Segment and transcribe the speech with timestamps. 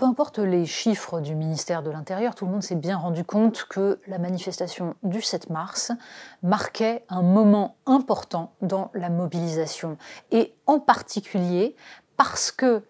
[0.00, 3.66] Peu importe les chiffres du ministère de l'Intérieur, tout le monde s'est bien rendu compte
[3.68, 5.92] que la manifestation du 7 mars
[6.42, 9.98] marquait un moment important dans la mobilisation.
[10.30, 11.76] Et en particulier
[12.16, 12.82] parce que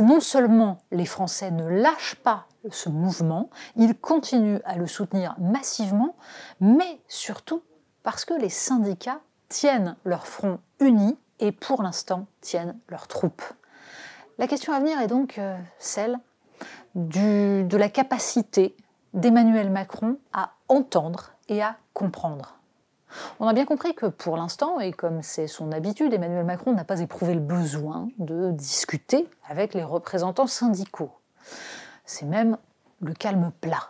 [0.00, 6.16] non seulement les Français ne lâchent pas ce mouvement, ils continuent à le soutenir massivement,
[6.60, 7.62] mais surtout
[8.02, 13.44] parce que les syndicats tiennent leur front uni et pour l'instant tiennent leurs troupes.
[14.38, 15.56] La question à venir est donc euh,
[16.94, 18.74] celle de la capacité
[19.14, 22.56] d'Emmanuel Macron à entendre et à comprendre.
[23.40, 26.84] On a bien compris que pour l'instant, et comme c'est son habitude, Emmanuel Macron n'a
[26.84, 31.10] pas éprouvé le besoin de discuter avec les représentants syndicaux.
[32.04, 32.56] C'est même
[33.00, 33.88] le calme plat.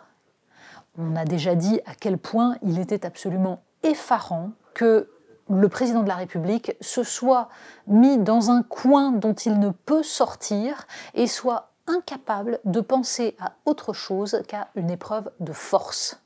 [0.97, 5.09] On a déjà dit à quel point il était absolument effarant que
[5.49, 7.49] le président de la République se soit
[7.87, 13.53] mis dans un coin dont il ne peut sortir et soit incapable de penser à
[13.65, 16.21] autre chose qu'à une épreuve de force.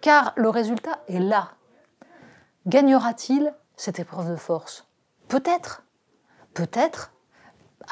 [0.00, 1.50] Car le résultat est là.
[2.66, 4.86] Gagnera-t-il cette épreuve de force?
[5.28, 5.84] Peut-être.
[6.54, 7.12] Peut-être,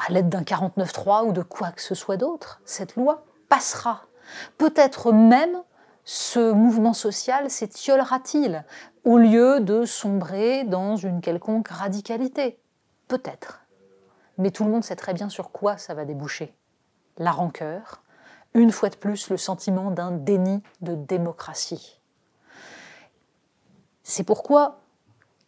[0.07, 4.03] à l'aide d'un 49-3 ou de quoi que ce soit d'autre, cette loi passera.
[4.57, 5.61] Peut-être même
[6.03, 8.63] ce mouvement social s'étiolera-t-il
[9.03, 12.59] au lieu de sombrer dans une quelconque radicalité?
[13.07, 13.61] Peut-être.
[14.37, 16.56] Mais tout le monde sait très bien sur quoi ça va déboucher
[17.17, 18.01] la rancœur,
[18.53, 21.99] une fois de plus le sentiment d'un déni de démocratie.
[24.03, 24.79] C'est pourquoi,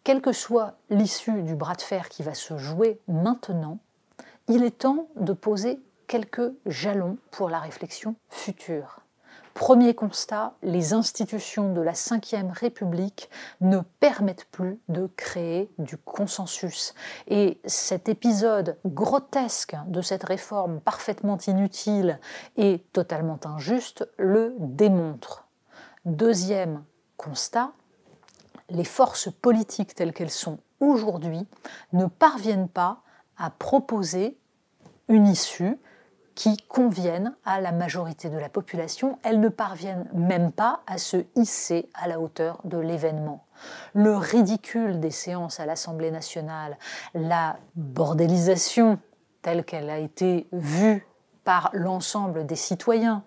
[0.03, 3.79] quelle que soit l'issue du bras de fer qui va se jouer maintenant,
[4.47, 9.00] il est temps de poser quelques jalons pour la réflexion future.
[9.53, 13.29] Premier constat, les institutions de la Ve République
[13.59, 16.94] ne permettent plus de créer du consensus.
[17.27, 22.19] Et cet épisode grotesque de cette réforme parfaitement inutile
[22.55, 25.47] et totalement injuste le démontre.
[26.05, 26.83] Deuxième
[27.17, 27.72] constat,
[28.69, 31.45] les forces politiques telles qu'elles sont aujourd'hui
[31.91, 33.01] ne parviennent pas
[33.38, 34.38] à proposer
[35.09, 35.78] une issue
[36.39, 39.19] qui conviennent à la majorité de la population.
[39.23, 43.44] Elles ne parviennent même pas à se hisser à la hauteur de l'événement.
[43.94, 46.78] Le ridicule des séances à l'Assemblée nationale,
[47.13, 48.99] la bordélisation
[49.41, 51.05] telle qu'elle a été vue
[51.44, 53.25] par l'ensemble des citoyens,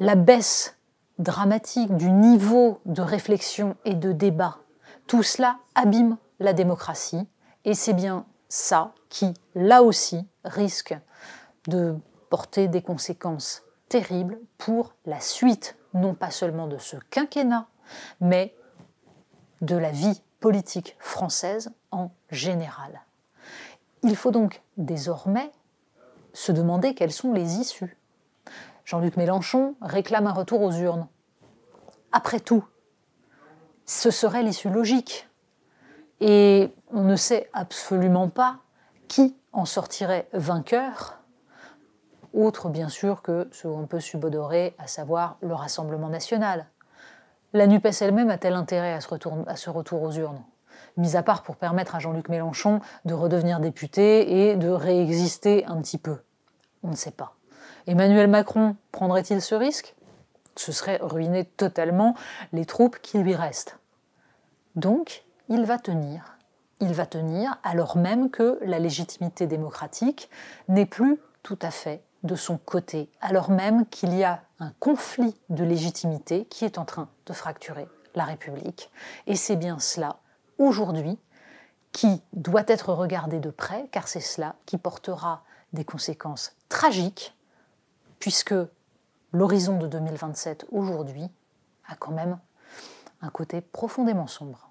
[0.00, 0.78] la baisse
[1.18, 4.60] dramatique du niveau de réflexion et de débat,
[5.06, 7.28] tout cela abîme la démocratie
[7.66, 10.96] et c'est bien ça qui, là aussi, risque
[11.68, 11.96] de
[12.68, 17.66] des conséquences terribles pour la suite, non pas seulement de ce quinquennat,
[18.20, 18.54] mais
[19.60, 23.02] de la vie politique française en général.
[24.02, 25.50] Il faut donc désormais
[26.32, 27.96] se demander quelles sont les issues.
[28.84, 31.08] Jean-Luc Mélenchon réclame un retour aux urnes.
[32.12, 32.64] Après tout,
[33.86, 35.28] ce serait l'issue logique.
[36.20, 38.58] Et on ne sait absolument pas
[39.08, 41.23] qui en sortirait vainqueur
[42.34, 46.66] autre bien sûr que ce qu'on peut subodorer, à savoir le Rassemblement national.
[47.52, 50.42] La NUPES elle-même a-t-elle intérêt à ce, retour, aux urnes?
[50.96, 55.80] Mis à part pour permettre à Jean-Luc Mélenchon de redevenir député et de réexister un
[55.80, 56.18] petit peu.
[56.82, 57.34] On ne sait pas.
[57.86, 59.94] Emmanuel Macron prendrait-il ce risque?
[60.56, 62.14] Ce serait ruiner totalement
[62.52, 63.78] les troupes qui lui restent.
[64.74, 66.36] Donc, il va tenir.
[66.80, 70.28] Il va tenir alors même que la légitimité démocratique
[70.68, 75.36] n'est plus tout à fait de son côté, alors même qu'il y a un conflit
[75.50, 78.90] de légitimité qui est en train de fracturer la République.
[79.26, 80.18] Et c'est bien cela,
[80.58, 81.18] aujourd'hui,
[81.92, 87.36] qui doit être regardé de près, car c'est cela qui portera des conséquences tragiques,
[88.18, 88.54] puisque
[89.32, 91.28] l'horizon de 2027 aujourd'hui
[91.86, 92.38] a quand même
[93.20, 94.70] un côté profondément sombre.